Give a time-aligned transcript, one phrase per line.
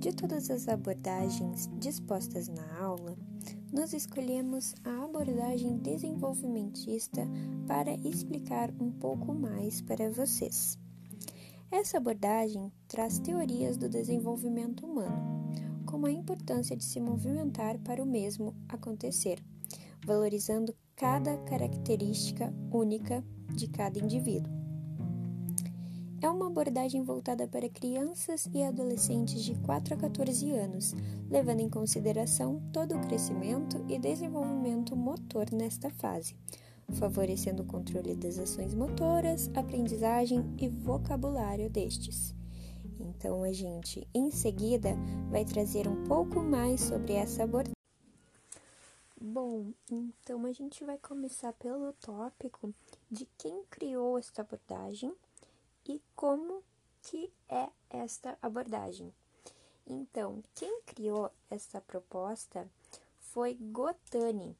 [0.00, 3.14] De todas as abordagens dispostas na aula,
[3.70, 7.20] nós escolhemos a abordagem desenvolvimentista
[7.66, 10.78] para explicar um pouco mais para vocês.
[11.70, 15.52] Essa abordagem traz teorias do desenvolvimento humano,
[15.84, 19.38] como a importância de se movimentar para o mesmo acontecer,
[20.06, 23.22] valorizando cada característica única
[23.54, 24.59] de cada indivíduo.
[26.22, 30.92] É uma abordagem voltada para crianças e adolescentes de 4 a 14 anos,
[31.30, 36.36] levando em consideração todo o crescimento e desenvolvimento motor nesta fase,
[36.92, 42.34] favorecendo o controle das ações motoras, aprendizagem e vocabulário destes.
[43.00, 44.90] Então, a gente, em seguida,
[45.30, 47.72] vai trazer um pouco mais sobre essa abordagem.
[49.18, 52.74] Bom, então a gente vai começar pelo tópico
[53.10, 55.14] de quem criou esta abordagem
[55.90, 56.62] e como
[57.02, 59.12] que é esta abordagem.
[59.84, 62.70] Então, quem criou essa proposta
[63.18, 64.56] foi Gotani.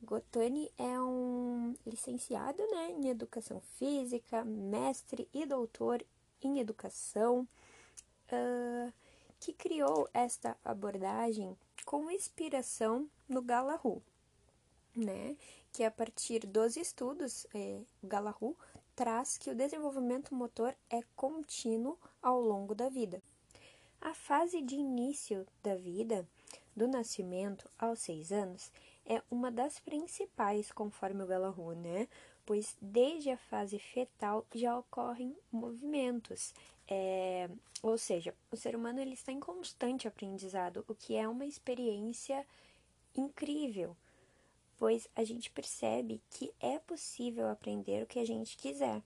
[0.00, 6.04] Gotani é um licenciado né, em educação física, mestre e doutor
[6.40, 7.48] em educação,
[8.32, 8.92] uh,
[9.40, 14.00] que criou esta abordagem com inspiração no Galahu,
[14.94, 15.36] né?
[15.72, 18.56] Que a partir dos estudos, é, Galahu
[19.00, 23.22] traz que o desenvolvimento motor é contínuo ao longo da vida.
[23.98, 26.28] A fase de início da vida,
[26.76, 28.70] do nascimento aos seis anos,
[29.06, 32.08] é uma das principais, conforme o Galahu, né?
[32.44, 36.52] Pois desde a fase fetal já ocorrem movimentos,
[36.86, 37.48] é,
[37.82, 42.46] ou seja, o ser humano ele está em constante aprendizado, o que é uma experiência
[43.16, 43.96] incrível
[44.80, 49.02] pois a gente percebe que é possível aprender o que a gente quiser.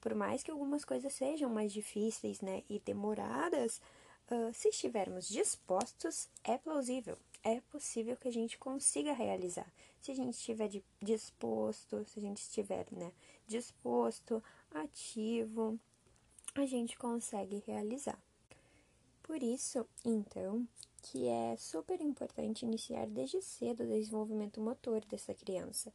[0.00, 3.82] Por mais que algumas coisas sejam mais difíceis né, e demoradas,
[4.30, 9.66] uh, se estivermos dispostos, é plausível, é possível que a gente consiga realizar.
[10.00, 10.70] Se a gente estiver
[11.02, 13.10] disposto, se a gente estiver né,
[13.48, 15.80] disposto, ativo,
[16.54, 18.18] a gente consegue realizar.
[19.22, 20.66] Por isso, então,
[21.00, 25.92] que é super importante iniciar desde cedo o desenvolvimento motor dessa criança,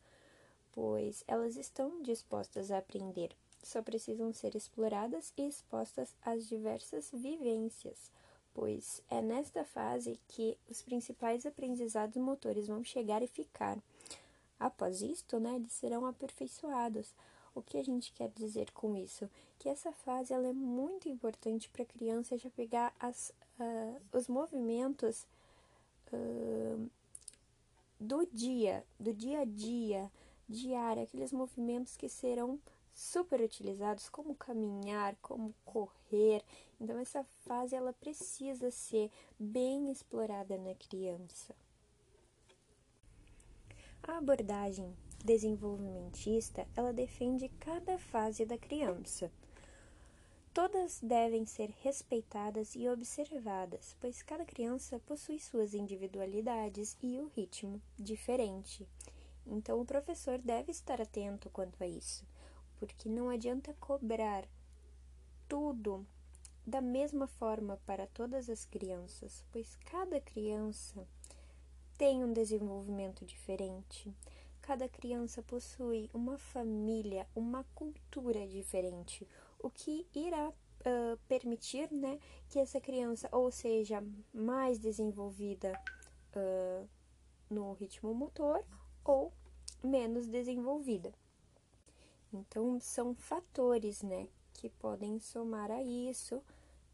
[0.72, 8.12] pois elas estão dispostas a aprender, só precisam ser exploradas e expostas às diversas vivências,
[8.54, 13.78] pois é nesta fase que os principais aprendizados motores vão chegar e ficar.
[14.60, 17.14] Após isto, né, eles serão aperfeiçoados.
[17.58, 19.28] O que a gente quer dizer com isso?
[19.58, 24.28] Que essa fase ela é muito importante para a criança já pegar as uh, os
[24.28, 25.26] movimentos
[26.14, 26.88] uh,
[28.00, 30.12] do dia, do dia a dia,
[30.48, 32.60] diário, aqueles movimentos que serão
[32.94, 36.44] super utilizados, como caminhar, como correr.
[36.80, 39.10] Então essa fase ela precisa ser
[39.40, 41.56] bem explorada na criança.
[44.04, 49.32] A abordagem desenvolvimentista, ela defende cada fase da criança.
[50.54, 57.80] Todas devem ser respeitadas e observadas, pois cada criança possui suas individualidades e o ritmo
[57.96, 58.88] diferente.
[59.46, 62.26] Então, o professor deve estar atento quanto a isso,
[62.80, 64.46] porque não adianta cobrar
[65.48, 66.06] tudo
[66.66, 71.08] da mesma forma para todas as crianças, pois cada criança
[71.98, 74.14] tem um desenvolvimento diferente.
[74.68, 79.26] Cada criança possui uma família, uma cultura diferente,
[79.58, 82.20] o que irá uh, permitir né,
[82.50, 85.72] que essa criança ou seja mais desenvolvida
[86.36, 86.86] uh,
[87.50, 88.62] no ritmo motor
[89.06, 89.32] ou
[89.82, 91.14] menos desenvolvida.
[92.34, 96.44] Então, são fatores né, que podem somar a isso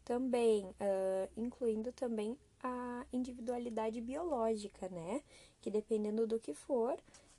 [0.04, 5.24] também, uh, incluindo também a individualidade biológica, né?
[5.60, 6.96] Que dependendo do que for,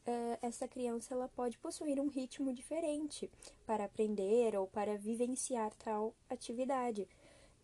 [0.07, 3.29] uh, essa criança ela pode possuir um ritmo diferente
[3.65, 7.07] para aprender ou para vivenciar tal atividade,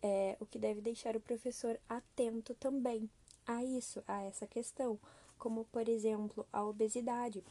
[0.02, 3.08] é, o que deve deixar o professor atento também
[3.46, 4.98] a isso, a essa questão,
[5.38, 7.42] como por exemplo a obesidade.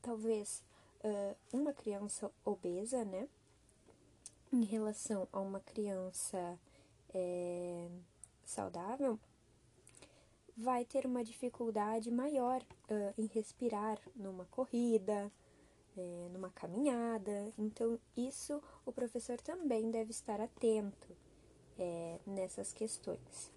[0.00, 0.62] Talvez
[1.04, 3.28] uh, uma criança obesa, né,
[4.52, 6.58] em relação a uma criança
[7.12, 7.88] é,
[8.44, 9.18] saudável,
[10.58, 12.60] vai ter uma dificuldade maior
[12.90, 15.30] uh, em respirar numa corrida,
[15.96, 17.52] é, numa caminhada.
[17.56, 21.16] Então, isso o professor também deve estar atento
[21.78, 23.52] é, nessas questões.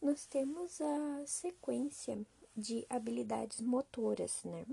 [0.00, 2.20] Nós temos a sequência
[2.54, 4.66] de habilidades motoras, né?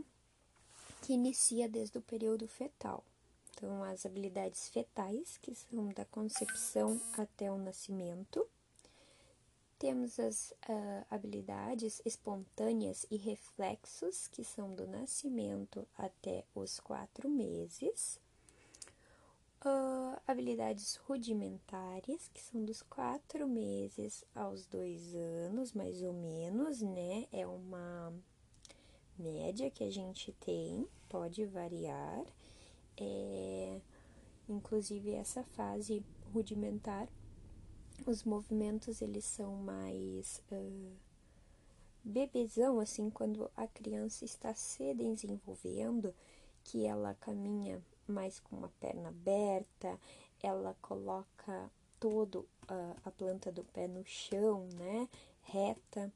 [1.01, 3.05] Que inicia desde o período fetal.
[3.51, 8.45] Então, as habilidades fetais, que são da concepção até o nascimento
[9.79, 18.19] Temos as uh, habilidades espontâneas e reflexos, que são do nascimento até os quatro meses.
[19.65, 27.25] Uh, habilidades rudimentares, que são dos quatro meses aos dois anos, mais ou menos, né?
[27.31, 28.13] É uma
[29.17, 32.25] média que a gente tem, pode variar.
[32.97, 33.79] É,
[34.49, 36.03] inclusive, essa fase
[36.33, 37.07] rudimentar
[38.05, 40.91] os movimentos eles são mais uh,
[42.03, 46.13] bebezão, assim, quando a criança está se desenvolvendo,
[46.63, 49.99] que ela caminha mais com uma perna aberta,
[50.41, 55.07] ela coloca todo uh, a planta do pé no chão, né,
[55.43, 56.11] reta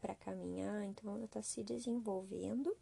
[0.00, 2.74] para caminhar, então ela está se desenvolvendo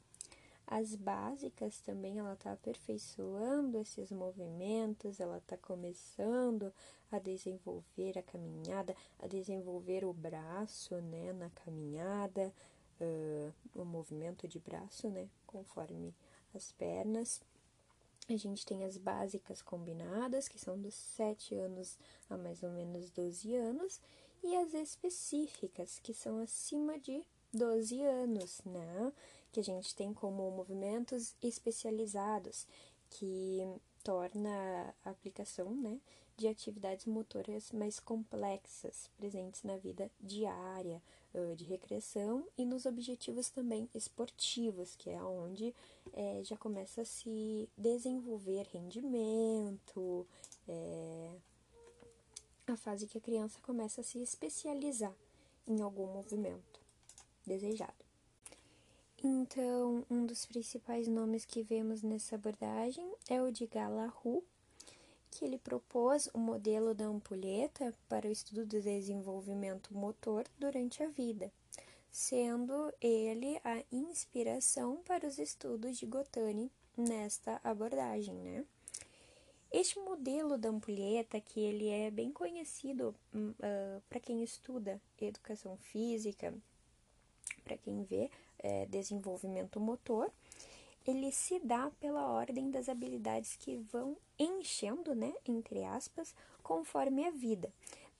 [0.66, 6.72] as básicas também ela está aperfeiçoando esses movimentos, ela está começando
[7.10, 12.52] a desenvolver a caminhada, a desenvolver o braço, né, na caminhada,
[13.00, 16.12] uh, o movimento de braço, né, conforme
[16.52, 17.40] as pernas.
[18.28, 21.96] A gente tem as básicas combinadas, que são dos 7 anos
[22.28, 24.00] a mais ou menos 12 anos,
[24.42, 29.12] e as específicas, que são acima de 12 anos, né?
[29.56, 32.66] Que a gente tem como movimentos especializados,
[33.08, 33.66] que
[34.04, 35.98] torna a aplicação né,
[36.36, 41.00] de atividades motoras mais complexas, presentes na vida diária,
[41.56, 45.74] de recreação e nos objetivos também esportivos, que é onde
[46.12, 50.26] é, já começa a se desenvolver rendimento,
[50.68, 51.30] é,
[52.66, 55.14] a fase que a criança começa a se especializar
[55.66, 56.80] em algum movimento
[57.46, 58.05] desejado.
[59.24, 64.44] Então, um dos principais nomes que vemos nessa abordagem é o de Galahu,
[65.30, 71.08] que ele propôs o modelo da ampulheta para o estudo do desenvolvimento motor durante a
[71.08, 71.50] vida,
[72.10, 78.64] sendo ele a inspiração para os estudos de Gotani nesta abordagem, né?
[79.72, 86.54] Este modelo da ampulheta, que ele é bem conhecido uh, para quem estuda educação física,
[87.66, 88.30] para quem vê
[88.60, 90.30] é, desenvolvimento motor,
[91.04, 96.32] ele se dá pela ordem das habilidades que vão enchendo, né, entre aspas,
[96.62, 97.72] conforme a vida,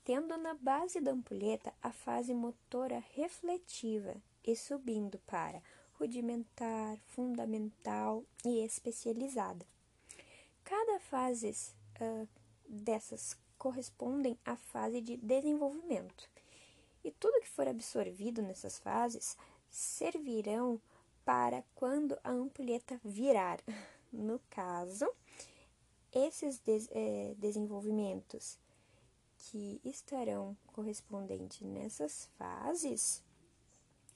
[0.03, 5.61] tendo na base da ampulheta a fase motora refletiva e subindo para
[5.93, 9.65] rudimentar, fundamental e especializada.
[10.63, 11.53] Cada fase
[12.01, 12.27] uh,
[12.67, 16.29] dessas correspondem à fase de desenvolvimento.
[17.03, 19.37] E tudo que for absorvido nessas fases
[19.69, 20.81] servirão
[21.23, 23.59] para quando a ampulheta virar.
[24.09, 25.05] No caso,
[26.13, 28.57] esses des é, desenvolvimentos
[29.37, 33.21] que estarão correspondentes nessas fases,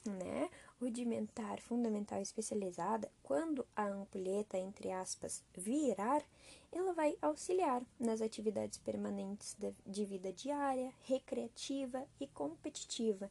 [0.06, 0.50] né,
[0.82, 6.24] rudimentar, fundamental e especializada, quando a ampulheta, entre aspas, virar,
[6.72, 9.56] ela vai auxiliar nas atividades permanentes
[9.86, 13.30] de vida diária, recreativa e competitiva.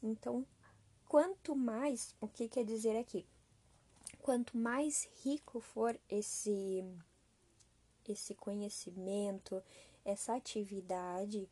[0.00, 0.46] Então,
[1.08, 3.26] quanto mais, o que quer dizer aqui?
[4.22, 6.84] Quanto mais rico for esse
[8.06, 9.62] esse conhecimento,
[10.04, 11.48] essa atividade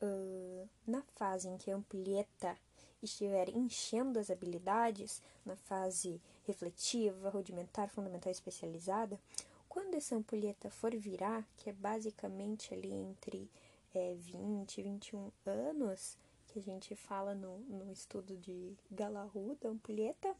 [0.00, 2.56] uh, na fase em que a ampulheta
[3.04, 9.20] estiver enchendo as habilidades, na fase refletiva, rudimentar, fundamental e especializada,
[9.68, 13.50] quando essa ampulheta for virar, que é basicamente ali entre
[13.94, 19.68] é, 20 e 21 anos, que a gente fala no, no estudo de Galahu, da
[19.68, 20.34] ampulheta,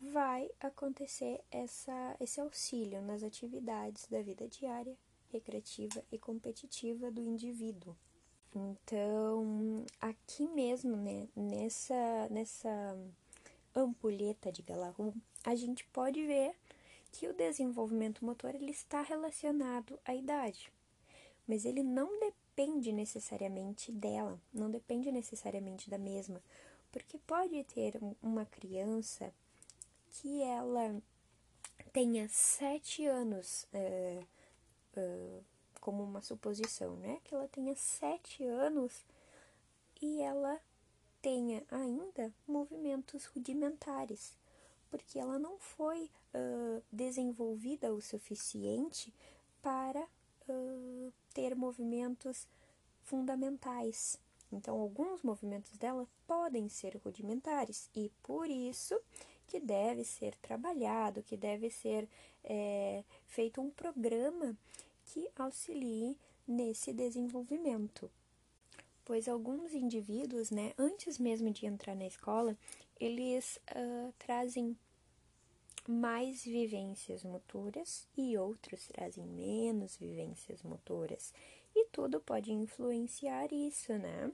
[0.00, 4.96] vai acontecer essa, esse auxílio nas atividades da vida diária,
[5.30, 7.96] recreativa e competitiva do indivíduo.
[8.54, 12.98] Então, aqui mesmo, né, nessa, nessa
[13.74, 15.14] ampulheta de Galahu,
[15.44, 16.54] a gente pode ver
[17.12, 20.72] que o desenvolvimento motor ele está relacionado à idade,
[21.46, 26.42] mas ele não depende necessariamente dela, não depende necessariamente da mesma,
[26.90, 29.32] porque pode ter uma criança
[30.10, 31.00] que ela
[31.92, 34.22] tenha sete anos, é,
[34.96, 35.40] é,
[35.88, 37.18] como uma suposição, né?
[37.24, 39.06] Que ela tenha sete anos
[40.02, 40.60] e ela
[41.22, 44.36] tenha ainda movimentos rudimentares,
[44.90, 49.14] porque ela não foi uh, desenvolvida o suficiente
[49.62, 50.06] para
[50.50, 52.46] uh, ter movimentos
[53.02, 54.20] fundamentais.
[54.52, 59.00] Então, alguns movimentos dela podem ser rudimentares e por isso
[59.46, 62.06] que deve ser trabalhado, que deve ser
[62.44, 64.54] é, feito um programa
[65.08, 68.10] que auxilie nesse desenvolvimento.
[69.04, 72.54] pois alguns indivíduos, né, antes mesmo de entrar na escola,
[73.00, 74.76] eles uh, trazem
[75.88, 81.32] mais vivências motoras e outros trazem menos vivências motoras.
[81.74, 84.30] E tudo pode influenciar isso, né?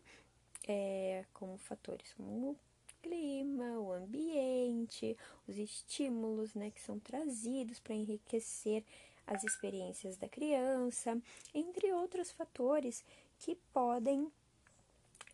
[0.67, 2.57] É, como fatores como o
[3.01, 5.17] clima, o ambiente,
[5.47, 8.83] os estímulos, né, que são trazidos para enriquecer
[9.27, 11.21] as experiências da criança,
[11.53, 13.05] entre outros fatores
[13.39, 14.31] que podem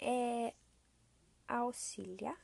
[0.01, 0.55] é,
[1.47, 2.41] auxiliar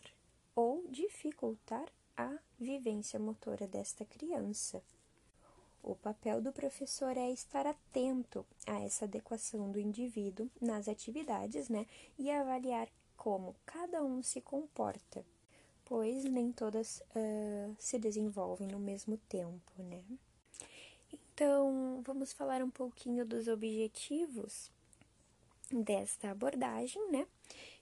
[0.55, 1.87] ou dificultar
[2.17, 4.83] a vivência motora desta criança.
[5.83, 11.87] O papel do professor é estar atento a essa adequação do indivíduo nas atividades, né,
[12.19, 15.25] e avaliar como cada um se comporta,
[15.85, 20.03] pois nem todas uh, se desenvolvem no mesmo tempo, né?
[21.37, 24.71] Então, vamos falar um pouquinho dos objetivos
[25.71, 27.26] desta abordagem, né?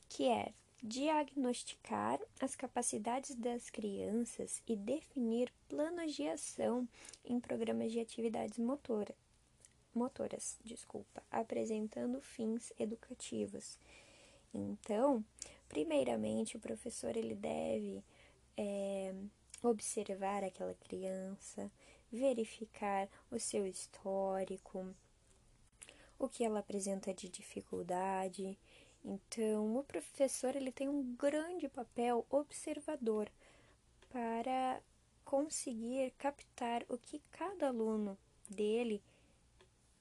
[0.09, 6.89] Que é diagnosticar as capacidades das crianças e definir planos de ação
[7.25, 9.15] em programas de atividades motora,
[9.95, 13.79] motoras, desculpa, apresentando fins educativos.
[14.53, 15.25] Então,
[15.69, 18.03] primeiramente, o professor ele deve
[18.57, 19.15] é,
[19.63, 21.71] observar aquela criança,
[22.13, 24.87] verificar o seu histórico,
[26.19, 28.57] o que ela apresenta de dificuldade
[29.05, 33.31] então, o professor ele tem um grande papel observador
[34.09, 34.81] para
[35.25, 38.17] conseguir captar o que cada aluno
[38.49, 39.03] dele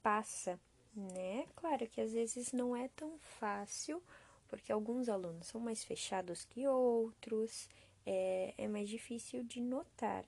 [0.02, 0.58] passa,
[0.96, 1.46] né?
[1.56, 4.02] Claro que às vezes não é tão fácil,
[4.48, 7.68] porque alguns alunos são mais fechados que outros,
[8.06, 10.24] é, é mais difícil de notar,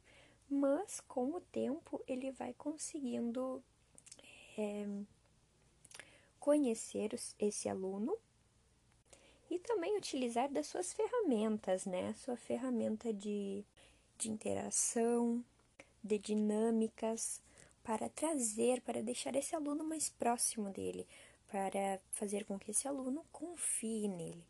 [0.49, 3.63] mas com o tempo ele vai conseguindo
[4.57, 4.87] é,
[6.39, 8.17] conhecer esse aluno
[9.49, 12.13] e também utilizar das suas ferramentas, né?
[12.13, 13.63] Sua ferramenta de,
[14.17, 15.43] de interação,
[16.03, 17.41] de dinâmicas,
[17.83, 21.07] para trazer, para deixar esse aluno mais próximo dele,
[21.47, 24.43] para fazer com que esse aluno confie nele.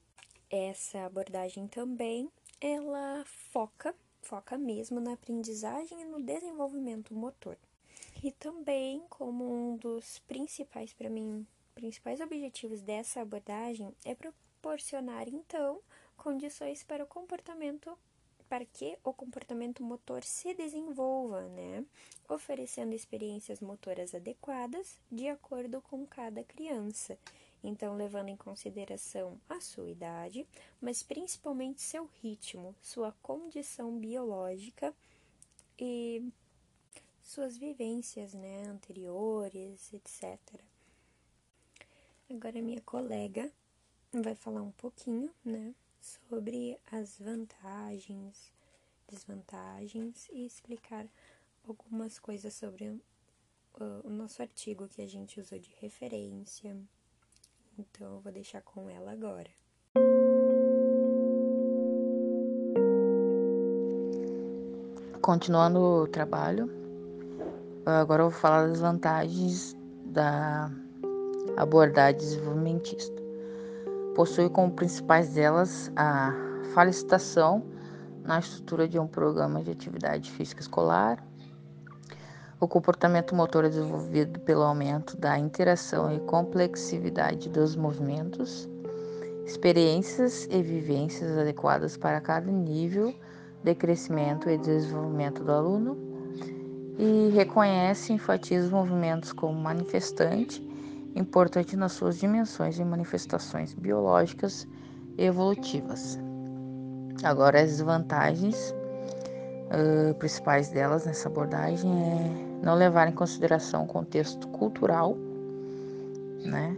[0.49, 3.93] Essa abordagem também, ela foca,
[4.25, 7.55] foca mesmo na aprendizagem e no desenvolvimento motor.
[8.23, 15.79] E também, como um dos principais, para mim, principais objetivos dessa abordagem é proporcionar então
[16.17, 17.95] condições para o comportamento
[18.49, 21.83] para que o comportamento motor se desenvolva, né?
[22.29, 27.17] Oferecendo experiências motoras adequadas de acordo com cada criança.
[27.67, 30.45] Então, levando em consideração a sua idade,
[30.79, 34.93] mas principalmente seu ritmo, sua condição biológica
[35.79, 36.31] e
[37.23, 40.39] suas vivências, né, anteriores, etc.
[42.29, 43.51] Agora, minha colega
[44.13, 48.53] vai falar um pouquinho, né, sobre as vantagens,
[49.07, 51.07] desvantagens e explicar
[51.67, 53.01] algumas coisas sobre
[53.73, 56.77] o nosso artigo que a gente usou de referência.
[57.77, 59.49] Então, eu vou deixar com ela agora.
[65.21, 66.69] Continuando o trabalho,
[67.85, 70.69] agora eu vou falar das vantagens da
[71.57, 73.25] abordagem desenvolvimentista
[74.15, 76.33] possui como principais delas a
[76.73, 77.61] facilitação
[78.23, 81.23] na estrutura de um programa de atividade física escolar,
[82.59, 88.69] o comportamento motor é desenvolvido pelo aumento da interação e complexividade dos movimentos,
[89.45, 93.13] experiências e vivências adequadas para cada nível
[93.63, 95.97] de crescimento e desenvolvimento do aluno,
[96.97, 100.65] e reconhece e enfatiza os movimentos como manifestante
[101.15, 104.67] importante nas suas dimensões e manifestações biológicas
[105.17, 106.19] e evolutivas.
[107.23, 108.75] Agora, as desvantagens
[109.65, 115.15] uh, principais delas nessa abordagem é não levar em consideração o contexto cultural,
[116.43, 116.75] né?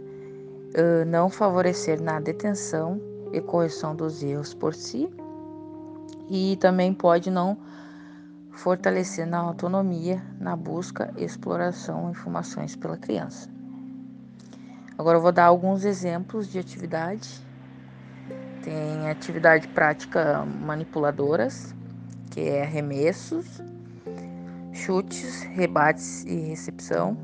[0.74, 3.00] Uh, não favorecer na detenção
[3.32, 5.08] e correção dos erros por si,
[6.28, 7.56] e também pode não
[8.52, 13.48] fortalecer na autonomia, na busca e exploração de informações pela criança.
[14.98, 17.40] Agora eu vou dar alguns exemplos de atividade.
[18.62, 21.72] Tem atividade prática manipuladoras,
[22.38, 23.60] que é arremessos,
[24.72, 27.18] chutes, rebates e recepção.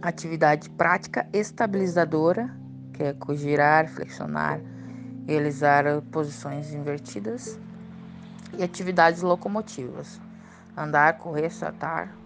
[0.00, 2.50] Atividade prática estabilizadora,
[2.94, 4.58] que é girar, flexionar,
[5.26, 7.58] realizar posições invertidas.
[8.56, 10.18] E atividades locomotivas,
[10.74, 12.16] andar, correr, saltar,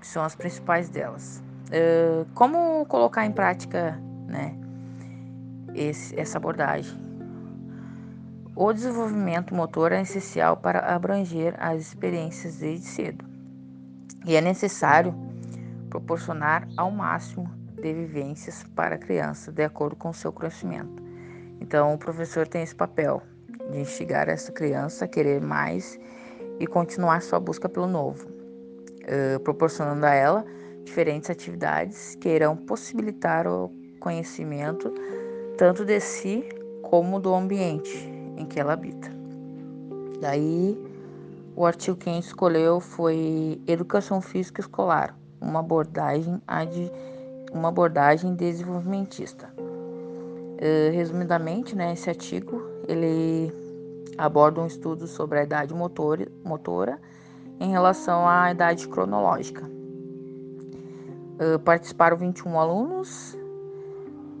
[0.00, 1.42] que são as principais delas.
[1.66, 3.98] Uh, como colocar em prática,
[4.28, 4.56] né?
[5.74, 7.03] esse, essa abordagem.
[8.56, 13.24] O desenvolvimento motor é essencial para abranger as experiências desde cedo
[14.24, 15.12] e é necessário
[15.90, 21.02] proporcionar ao máximo de vivências para a criança, de acordo com o seu crescimento.
[21.60, 23.20] Então, o professor tem esse papel
[23.72, 25.98] de instigar essa criança a querer mais
[26.60, 30.44] e continuar sua busca pelo novo, uh, proporcionando a ela
[30.84, 33.68] diferentes atividades que irão possibilitar o
[33.98, 34.94] conhecimento
[35.58, 36.48] tanto de si
[36.82, 39.10] como do ambiente em que ela habita.
[40.20, 40.78] Daí,
[41.56, 46.40] o artigo que a gente escolheu foi Educação Física Escolar, uma abordagem,
[47.52, 49.52] uma abordagem desenvolvimentista.
[49.56, 53.52] Uh, resumidamente, né, esse artigo ele
[54.16, 56.98] aborda um estudo sobre a idade motor, motora
[57.60, 59.64] em relação à idade cronológica.
[61.34, 63.34] Uh, participaram 21 alunos,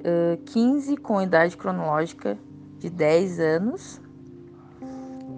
[0.00, 2.38] uh, 15 com idade cronológica
[2.84, 3.98] de 10 anos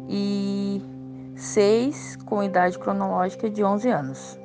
[0.08, 0.82] e
[1.36, 4.38] 6 com idade cronológica de 11 anos.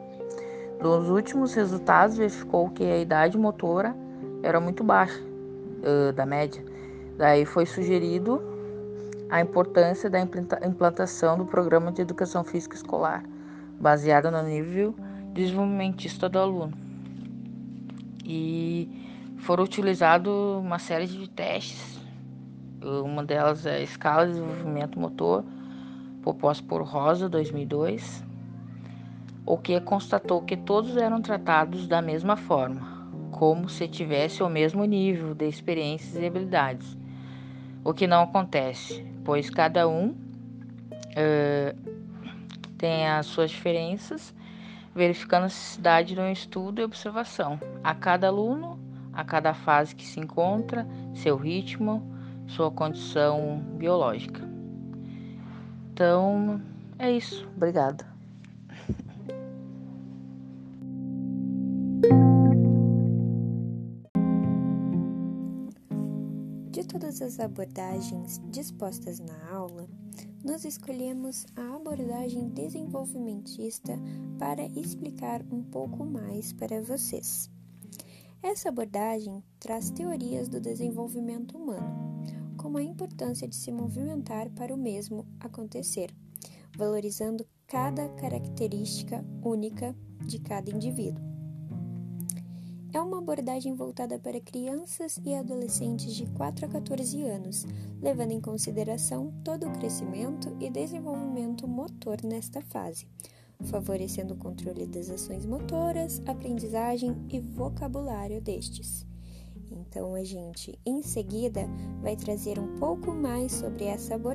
[0.79, 3.95] Nos últimos resultados, verificou que a idade motora
[4.43, 6.63] era muito baixa uh, da média.
[7.17, 8.39] Daí foi sugerido
[9.31, 13.23] a importância da implantação do programa de educação física escolar,
[13.79, 14.93] baseada no nível
[15.33, 16.73] desenvolvimentista do aluno.
[18.23, 22.00] E foram utilizados uma série de testes.
[22.83, 25.43] Uma delas é escala de desenvolvimento motor,
[26.21, 28.23] proposta por Rosa 2002
[29.45, 34.85] o que constatou que todos eram tratados da mesma forma, como se tivesse o mesmo
[34.85, 36.97] nível de experiências e habilidades.
[37.83, 41.75] O que não acontece, pois cada um uh,
[42.77, 44.33] tem as suas diferenças,
[44.93, 48.79] verificando a necessidade de um estudo e observação a cada aluno,
[49.11, 52.03] a cada fase que se encontra, seu ritmo,
[52.55, 54.41] sua condição biológica.
[55.93, 56.61] Então,
[56.99, 57.47] é isso.
[57.55, 58.05] Obrigada.
[66.71, 69.87] De todas as abordagens dispostas na aula,
[70.43, 73.93] nós escolhemos a abordagem desenvolvimentista
[74.39, 77.49] para explicar um pouco mais para vocês.
[78.43, 82.25] Essa abordagem traz teorias do desenvolvimento humano,
[82.57, 86.11] como a importância de se movimentar para o mesmo acontecer,
[86.75, 91.23] valorizando cada característica única de cada indivíduo.
[92.91, 97.63] É uma abordagem voltada para crianças e adolescentes de 4 a 14 anos,
[98.01, 103.07] levando em consideração todo o crescimento e desenvolvimento motor nesta fase,
[103.63, 109.05] favorecendo o controle das ações motoras, aprendizagem e vocabulário destes.
[109.71, 111.67] Então, a gente, em seguida,
[112.01, 114.31] vai trazer um pouco mais sobre essa abordagem.